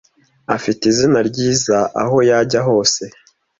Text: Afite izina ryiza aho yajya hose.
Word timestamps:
Afite 0.55 0.81
izina 0.91 1.19
ryiza 1.29 1.77
aho 2.01 2.17
yajya 2.29 2.61
hose. 2.67 3.03